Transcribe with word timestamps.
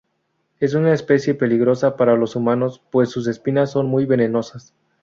Es 0.59 0.73
una 0.73 0.93
especie 0.93 1.35
peligrosa 1.35 1.95
para 1.95 2.15
los 2.15 2.35
humanos, 2.35 2.81
pues 2.89 3.11
sus 3.11 3.27
espinas 3.27 3.69
son 3.69 3.85
muy 3.85 4.07
venenosas. 4.07 4.73